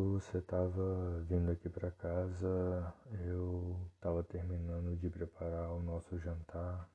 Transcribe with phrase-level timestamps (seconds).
[0.00, 2.94] você estava vindo aqui para casa,
[3.26, 6.88] eu estava terminando de preparar o nosso jantar.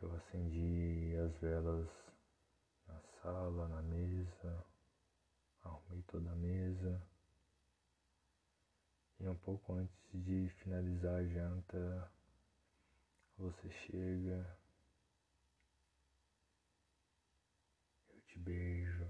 [0.00, 1.88] Eu acendi as velas
[2.86, 4.64] na sala, na mesa,
[5.62, 7.02] arrumei toda a mesa.
[9.20, 12.12] E um pouco antes de finalizar a janta,
[13.38, 14.58] você chega,
[18.08, 19.06] eu te beijo.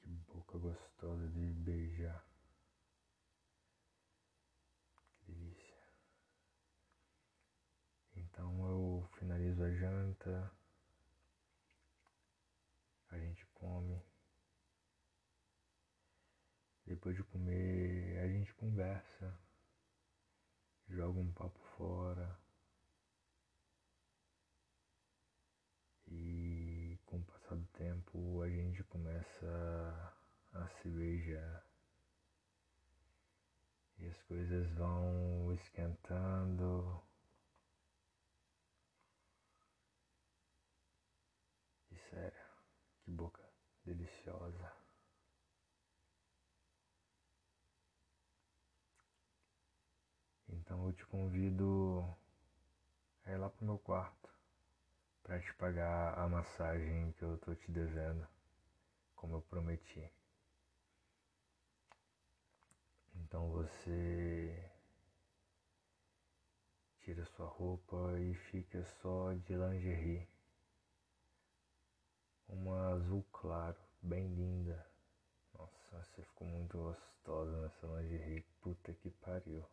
[0.00, 0.08] Que
[0.52, 2.24] boca gostosa de beijar.
[5.24, 5.76] Que delícia.
[8.16, 10.52] Então eu finalizo a janta,
[13.10, 14.02] a gente come.
[16.84, 19.38] Depois de comer, a gente conversa,
[20.88, 22.38] joga um papo fora.
[26.08, 30.22] E com o passar do tempo, a gente começa
[30.54, 31.64] a se beijar.
[33.98, 37.02] E as coisas vão esquentando.
[41.90, 42.42] E sério,
[43.04, 43.42] que boca
[43.84, 44.72] deliciosa.
[50.48, 52.02] Então eu te convido
[53.26, 54.30] a ir lá pro meu quarto
[55.22, 58.26] para te pagar a massagem que eu tô te devendo,
[59.14, 60.10] como eu prometi.
[63.22, 64.70] Então você
[67.00, 70.28] tira sua roupa e fica só de lingerie.
[72.48, 74.86] Uma azul claro, bem linda.
[75.54, 78.42] Nossa, você ficou muito gostosa nessa lingerie.
[78.60, 79.64] Puta que pariu.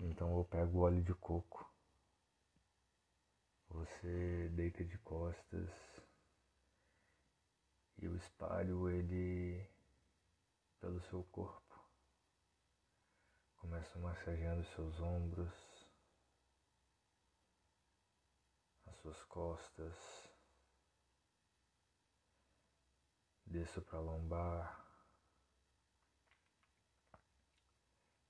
[0.00, 1.68] Então eu pego o óleo de coco.
[3.70, 5.70] Você deita de costas
[7.98, 9.77] e eu espalho ele
[10.80, 11.68] pelo seu corpo.
[13.56, 15.88] Começo massageando seus ombros,
[18.86, 19.94] as suas costas,
[23.44, 24.86] desço para lombar,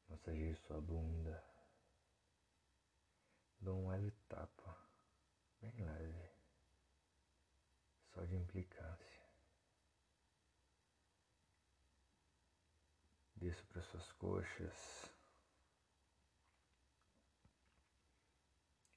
[0.09, 1.45] massageio sua bunda.
[3.61, 4.89] Dou um leve tapa,
[5.61, 6.31] bem leve,
[8.15, 9.19] só de implicância.
[13.35, 15.13] Desço para suas coxas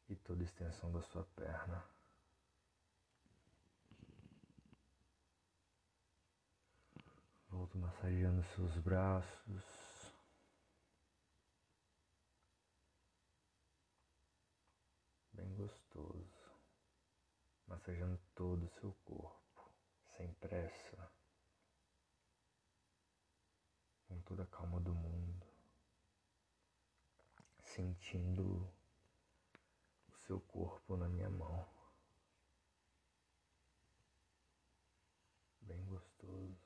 [0.09, 1.83] e toda a extensão da sua perna.
[7.49, 9.81] Volto massageando seus braços.
[15.41, 16.51] bem gostoso,
[17.65, 19.71] massageando todo o seu corpo,
[20.15, 21.11] sem pressa,
[24.07, 25.45] com toda a calma do mundo,
[27.59, 28.65] sentindo
[30.07, 31.67] o seu corpo na minha mão.
[35.59, 36.57] Bem gostoso.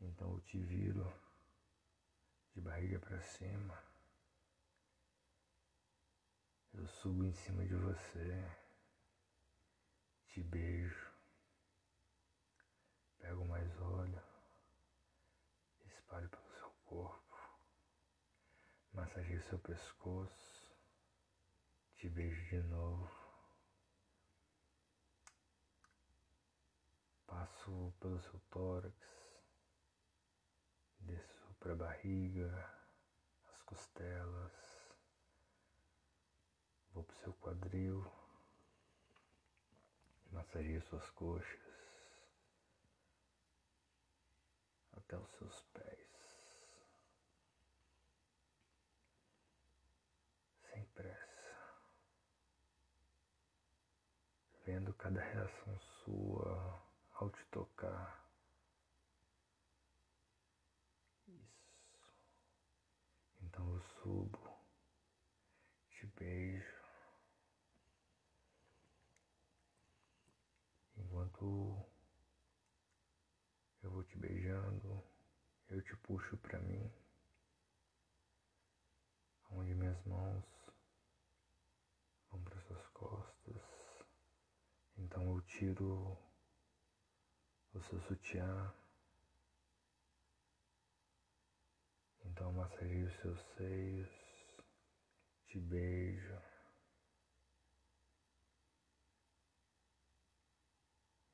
[0.00, 1.12] Então eu te viro
[2.54, 3.78] de barriga para cima.
[6.72, 8.59] Eu subo em cima de você,
[10.30, 11.10] te beijo,
[13.18, 14.22] pego mais óleo,
[15.84, 17.36] espalho pelo seu corpo,
[18.92, 20.76] massageio seu pescoço,
[21.96, 23.10] te beijo de novo.
[27.26, 28.94] Passo pelo seu tórax,
[31.00, 32.72] desço para a barriga,
[33.52, 34.52] as costelas,
[36.92, 38.19] vou para o seu quadril,
[40.50, 41.60] massageio suas coxas
[44.92, 46.10] até os seus pés.
[50.72, 51.78] Sem pressa,
[54.66, 56.82] vendo cada reação sua
[57.14, 58.28] ao te tocar.
[63.42, 64.58] Então eu subo,
[65.90, 66.80] te beijo.
[71.10, 71.84] Enquanto
[73.82, 75.02] eu vou te beijando,
[75.70, 76.92] eu te puxo para mim,
[79.50, 80.44] onde minhas mãos
[82.30, 83.62] vão para suas costas.
[84.96, 86.18] Então eu tiro
[87.72, 88.72] o seu sutiã
[92.30, 94.08] Então massageio os seus seios,
[95.46, 96.40] te beijo.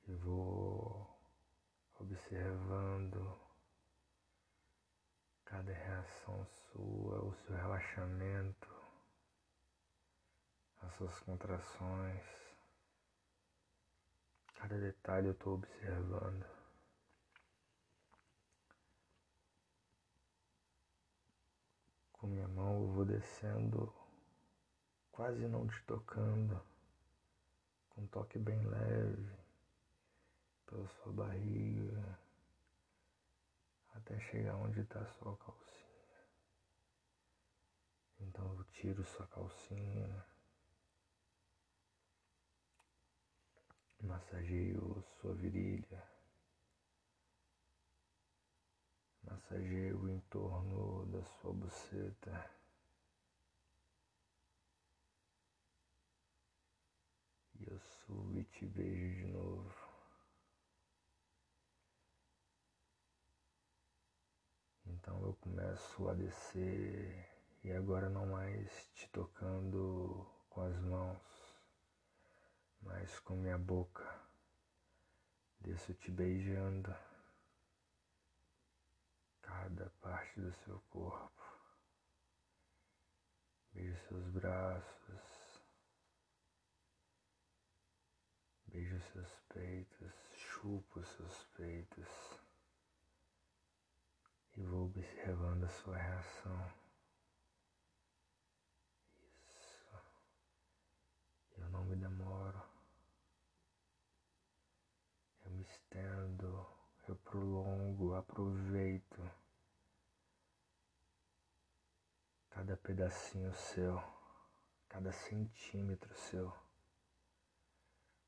[0.08, 1.08] E vou
[1.98, 3.45] observando
[5.46, 8.68] cada reação sua, o seu relaxamento,
[10.82, 12.24] as suas contrações.
[14.56, 16.44] Cada detalhe eu estou observando.
[22.12, 23.94] Com minha mão eu vou descendo,
[25.12, 26.60] quase não te tocando,
[27.90, 29.30] com um toque bem leve
[30.66, 32.25] pela sua barriga
[34.06, 35.86] até chegar onde está sua calcinha.
[38.20, 40.24] Então eu tiro sua calcinha,
[44.00, 46.16] massageio sua virilha.
[49.24, 52.50] Massageio o entorno da sua buceta.
[57.58, 59.75] E eu subo e te beijo de novo.
[65.06, 67.30] Então eu começo a descer
[67.62, 71.62] e agora não mais te tocando com as mãos,
[72.82, 74.04] mas com minha boca.
[75.60, 76.92] Desço te beijando
[79.42, 81.42] cada parte do seu corpo.
[83.74, 85.62] Beijo seus braços,
[88.66, 92.25] beijo seus peitos, chupo seus peitos
[94.96, 96.72] observando a sua reação.
[99.48, 99.88] Isso.
[101.58, 102.62] Eu não me demoro.
[105.44, 106.66] Eu me estendo,
[107.08, 109.22] eu prolongo, aproveito.
[112.56, 114.02] cada pedacinho seu,
[114.88, 116.50] cada centímetro seu.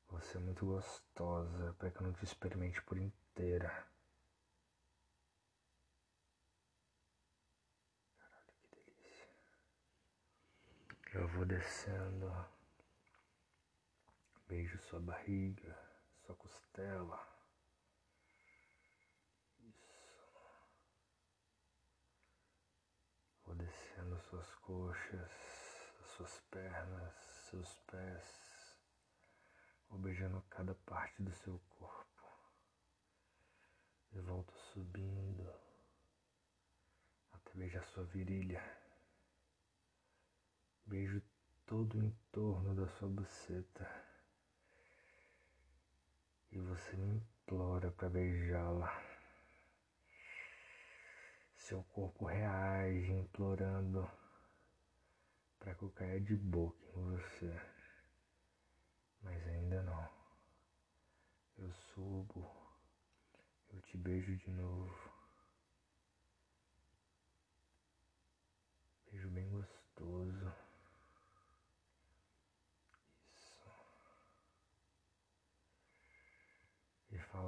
[0.09, 3.69] Você é muito gostosa para que eu não te experimente por inteira.
[8.19, 9.27] Caralho, que delícia.
[11.13, 12.31] Eu vou descendo,
[14.47, 15.77] beijo sua barriga,
[16.25, 17.39] sua costela.
[23.59, 25.31] descendo suas coxas,
[26.15, 27.13] suas pernas,
[27.49, 28.77] seus pés,
[29.89, 32.07] vou beijando cada parte do seu corpo.
[34.13, 35.53] E volto subindo
[37.33, 38.63] até beijar sua virilha.
[40.89, 41.21] Beijo
[41.67, 43.87] todo o entorno da sua buceta.
[46.51, 48.91] E você me implora para beijá-la.
[51.53, 54.09] Seu corpo reage implorando
[55.59, 57.61] para que eu caia de boca em você.
[59.21, 60.09] Mas ainda não.
[61.59, 62.49] Eu subo,
[63.71, 65.11] eu te beijo de novo.
[69.11, 70.53] Beijo bem gostoso.
[73.35, 73.69] Isso.
[77.11, 77.47] E fala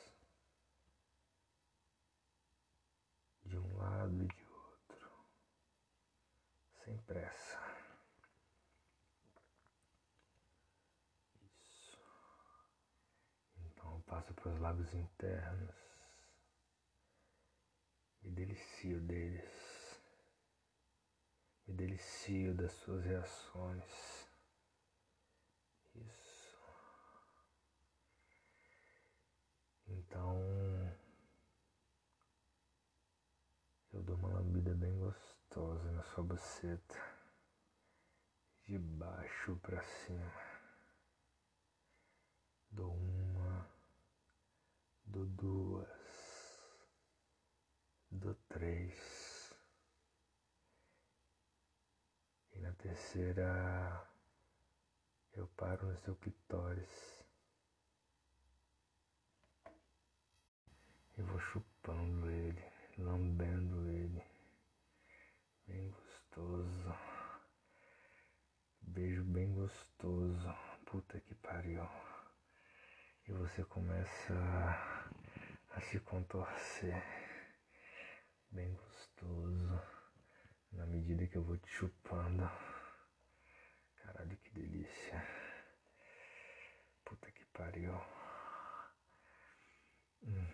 [3.51, 5.11] de um lado e de outro,
[6.85, 7.59] sem pressa.
[11.43, 11.99] Isso.
[13.57, 15.75] Então passo para os lábios internos,
[18.21, 20.01] me delicio deles.
[21.67, 24.29] Me delicio das suas reações.
[25.93, 26.57] Isso.
[29.87, 30.61] Então,
[33.93, 34.97] eu dou uma lambida bem
[35.51, 36.95] gostosa na sua buceta,
[38.63, 40.31] de baixo para cima.
[42.71, 43.69] Dou uma,
[45.05, 45.89] dou duas,
[48.09, 49.29] dou três.
[52.55, 54.07] na terceira,
[55.33, 57.25] eu paro no seu clitóris
[61.17, 62.63] e vou chupando ele,
[62.99, 63.90] lambendo ele,
[69.23, 69.91] bem gostoso.
[70.01, 70.55] gostoso.
[70.85, 71.87] Puta que pariu.
[73.27, 77.01] E você começa a, a se contorcer.
[78.51, 79.81] Bem gostoso.
[80.71, 82.49] Na medida que eu vou te chupando.
[83.95, 85.25] Caralho, que delícia.
[87.05, 87.93] Puta que pariu.
[90.23, 90.47] Hum.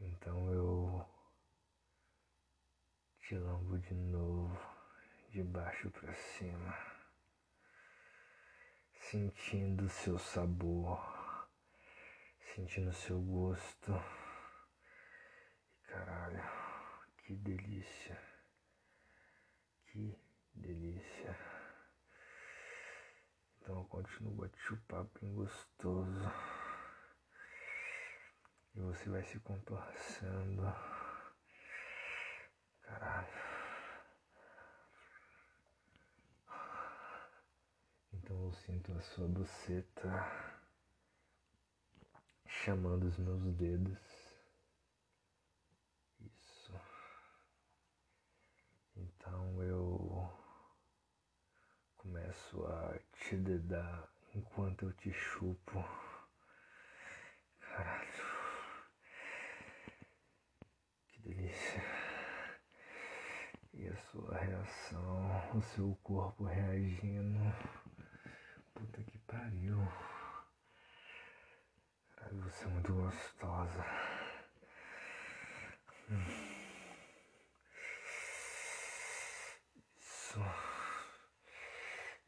[0.00, 0.81] Então eu
[3.36, 4.58] lambo de novo,
[5.30, 6.76] de baixo para cima,
[8.92, 11.00] sentindo seu sabor,
[12.54, 13.92] sentindo seu gosto.
[15.86, 16.42] Caralho,
[17.18, 18.20] que delícia,
[19.86, 20.18] que
[20.54, 21.38] delícia.
[23.62, 26.32] Então eu continuo chupar bem gostoso.
[28.74, 31.01] E você vai se contorcendo.
[32.92, 33.26] Caralho.
[38.12, 40.10] Então eu sinto a sua buceta
[42.46, 43.98] chamando os meus dedos.
[46.20, 46.78] Isso.
[48.94, 50.30] Então eu
[51.96, 55.82] começo a te dedar enquanto eu te chupo.
[57.58, 58.42] Caralho.
[61.22, 61.82] delícia.
[63.74, 67.40] E a sua reação, o seu corpo reagindo.
[68.74, 69.78] Puta que pariu.
[72.32, 73.84] Você é muito gostosa.
[79.98, 80.40] Isso.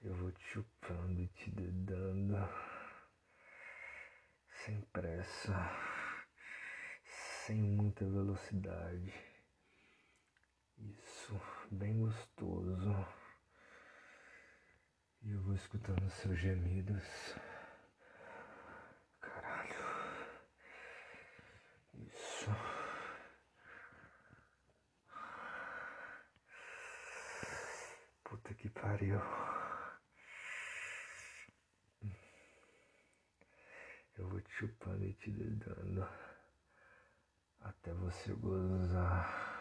[0.02, 2.36] Eu vou te chupando e te dedando.
[4.64, 5.54] Sem pressa
[7.46, 9.12] sem muita velocidade.
[10.78, 11.40] Isso,
[11.70, 13.06] bem gostoso.
[15.22, 17.02] E eu vou escutando seus gemidos.
[19.20, 19.74] Caralho.
[21.94, 22.50] Isso.
[28.24, 29.20] Puta que pariu.
[34.16, 36.06] Eu vou te chupando e te dedando
[37.60, 39.53] até você gozar.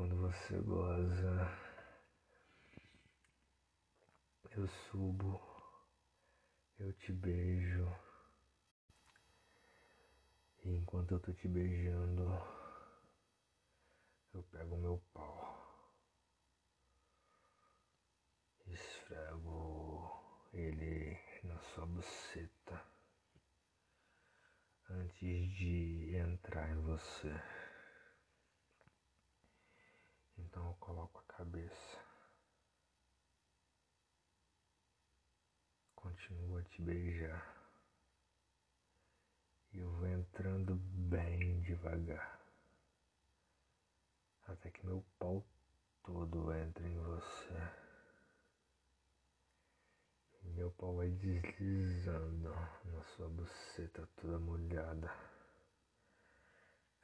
[0.00, 1.58] Quando você goza,
[4.56, 5.38] eu subo,
[6.78, 7.86] eu te beijo.
[10.64, 12.22] E enquanto eu tô te beijando,
[14.32, 15.92] eu pego meu pau,
[18.68, 22.82] esfrego ele na sua buceta
[24.88, 27.59] antes de entrar em você.
[30.50, 31.98] Então eu coloco a cabeça.
[35.94, 37.56] Continuo a te beijar.
[39.72, 42.40] E eu vou entrando bem devagar.
[44.48, 45.46] Até que meu pau
[46.02, 47.54] todo entre em você.
[50.42, 52.50] Meu pau vai deslizando
[52.84, 55.08] na sua buceta toda molhada.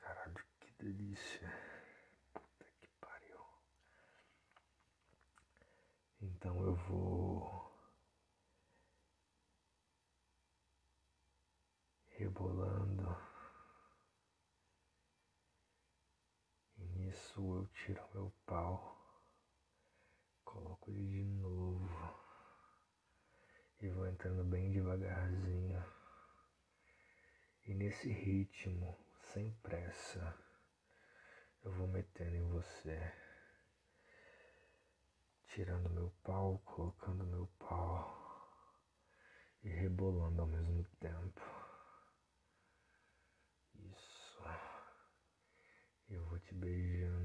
[0.00, 1.53] Caralho, que delícia.
[2.33, 3.41] Puta que pariu.
[6.47, 7.76] Então eu vou
[12.11, 13.17] rebolando.
[16.79, 18.97] E nisso eu tiro meu pau,
[20.45, 22.15] coloco ele de novo
[23.81, 25.85] e vou entrando bem devagarzinho.
[27.65, 28.97] E nesse ritmo,
[29.33, 30.38] sem pressa,
[31.65, 33.25] eu vou metendo em você,
[35.57, 38.15] tirando meu pau, colocando meu pau
[39.63, 41.41] e rebolando ao mesmo tempo.
[43.75, 44.43] Isso.
[46.11, 47.16] Eu vou te beijando.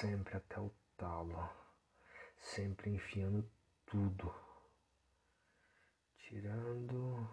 [0.00, 1.50] Sempre até o talo,
[2.36, 3.50] sempre enfiando
[3.84, 4.32] tudo,
[6.18, 7.28] tirando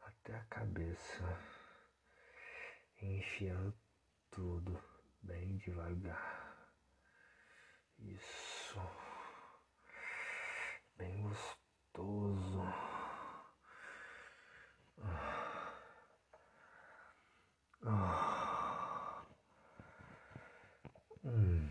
[0.00, 1.38] até a cabeça,
[3.02, 3.74] enfiando
[4.30, 4.82] tudo
[5.20, 6.56] bem devagar.
[7.98, 8.80] Isso,
[10.96, 12.62] bem gostoso.
[15.02, 15.74] Ah.
[17.86, 18.34] Ah.
[21.24, 21.64] Hum.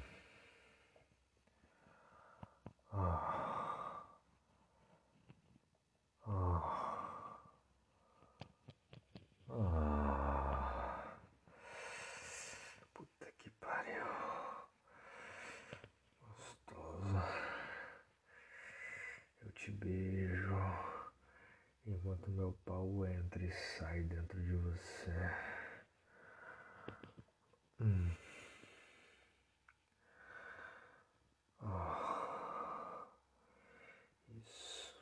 [19.63, 20.55] te beijo
[21.85, 25.11] enquanto meu pau entra e sai dentro de você.
[27.81, 28.15] Hum.
[31.61, 33.07] Oh.
[34.29, 34.95] Isso.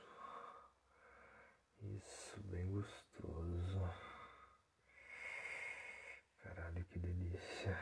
[1.82, 3.90] Isso, bem gostoso.
[6.44, 7.78] Caralho, que delícia.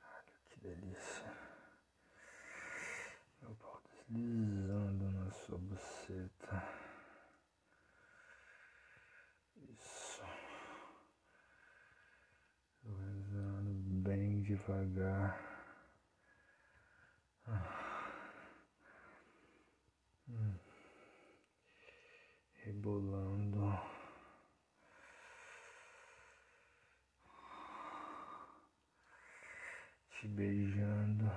[0.00, 1.46] Caralho, que delícia.
[3.42, 6.62] Meu pau deslizando na sua buceta.
[9.56, 10.22] Isso.
[12.82, 15.38] Deslizando bem devagar.
[22.64, 23.78] Rebolando.
[30.10, 31.30] Te beijando.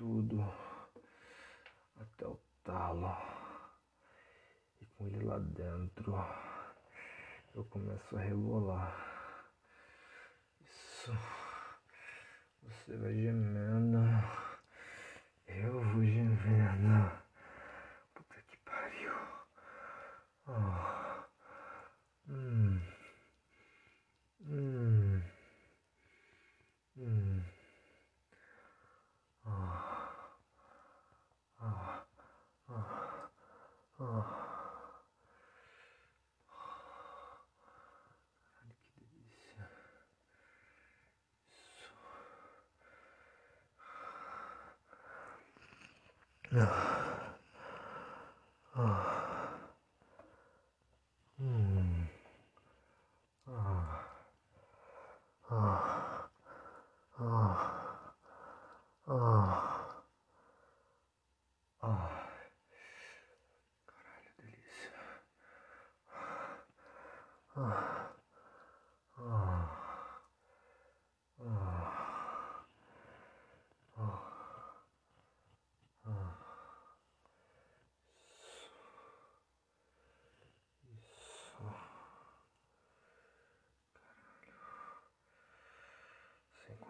[0.00, 0.42] tudo
[2.00, 3.14] até o talo.
[4.80, 6.12] E com ele lá dentro,
[7.54, 8.92] eu começo a rebolar.
[10.60, 11.16] Isso.
[12.64, 13.98] Você vai gemendo.
[15.46, 17.19] Eu vou gemendo.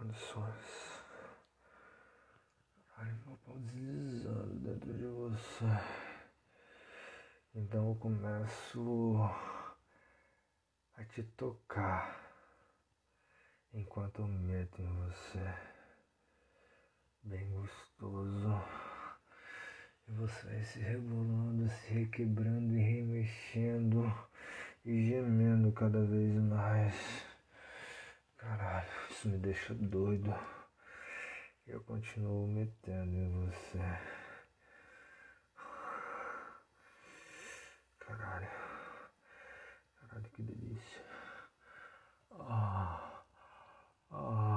[0.00, 1.02] Condições.
[2.96, 5.66] Ai, meu pau deslizando dentro de você.
[7.54, 9.18] Então eu começo
[10.96, 12.18] a te tocar
[13.74, 15.54] enquanto eu meto em você.
[17.22, 18.54] Bem gostoso.
[20.08, 24.10] E você vai se rebolando, se requebrando e remexendo
[24.82, 27.29] e gemendo cada vez mais.
[28.40, 30.34] Caralho, isso me deixa doido.
[31.66, 33.78] Eu continuo metendo em você.
[37.98, 38.48] Caralho.
[39.94, 41.04] Caralho, que delícia.
[42.30, 43.24] Ah.
[44.10, 44.49] Ah.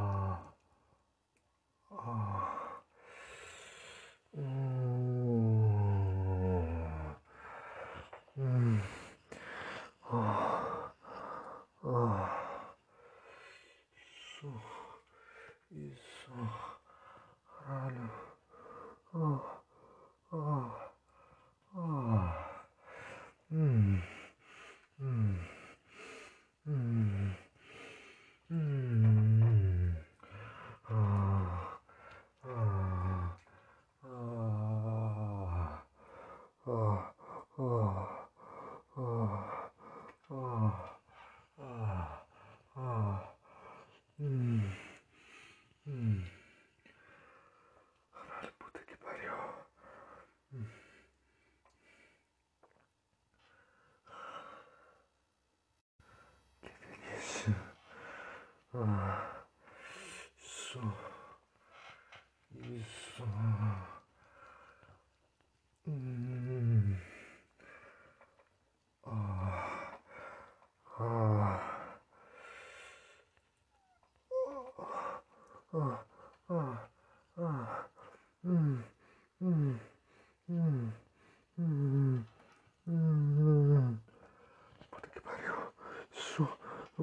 [23.74, 24.23] 嗯。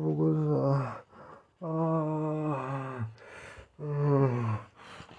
[0.00, 1.04] Eu vou gozar.
[1.60, 3.06] Ah.
[3.78, 4.60] Ah.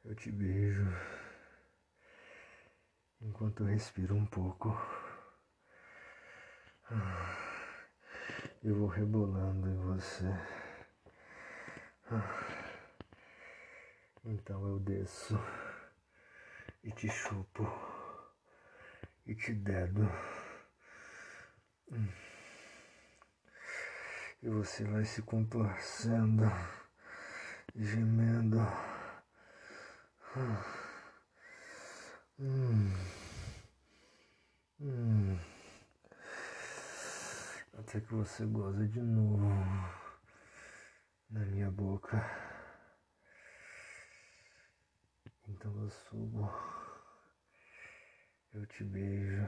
[0.03, 0.85] Eu te beijo
[3.21, 4.69] enquanto eu respiro um pouco.
[8.63, 10.31] Eu vou rebolando em você.
[14.23, 15.39] Então eu desço
[16.83, 17.65] e te chupo
[19.25, 20.07] e te dedo.
[24.43, 26.43] E você vai se contorcendo,
[27.75, 28.59] gemendo.
[37.73, 39.49] Até que você goza de novo
[41.29, 42.17] na minha boca.
[45.49, 46.49] Então eu subo,
[48.53, 49.45] eu te beijo.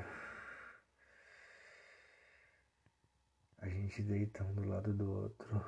[3.60, 5.66] A gente deita um do lado do outro,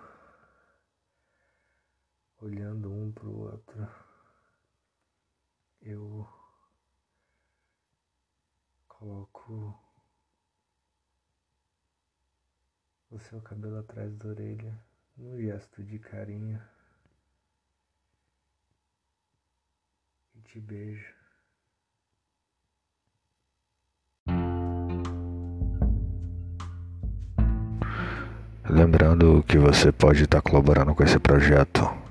[2.42, 4.15] olhando um pro outro.
[5.86, 6.28] Eu
[8.88, 9.80] coloco
[13.12, 14.84] o seu cabelo atrás da orelha,
[15.16, 16.60] num gesto de carinho,
[20.34, 21.14] e te beijo.
[28.68, 32.05] Lembrando que você pode estar colaborando com esse projeto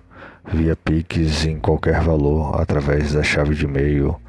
[0.53, 4.21] via Pix em qualquer valor através da chave de e-mail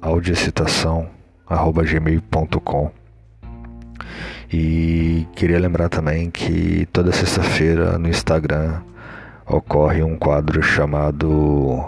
[0.00, 2.90] audiocitação@gmail.com.
[4.50, 8.80] E queria lembrar também que toda sexta-feira no Instagram
[9.46, 11.84] ocorre um quadro chamado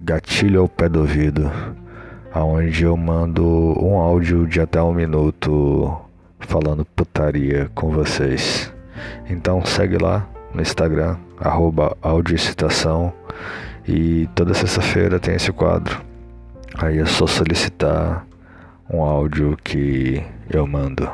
[0.00, 1.50] Gatilho ao pé do ouvido,
[2.34, 3.44] onde eu mando
[3.80, 5.96] um áudio de até um minuto
[6.40, 8.72] falando putaria com vocês.
[9.28, 13.12] Então segue lá no Instagram, arroba audiocitação
[13.86, 16.00] e toda sexta-feira tem esse quadro.
[16.78, 18.26] Aí é só solicitar
[18.88, 21.10] um áudio que eu mando.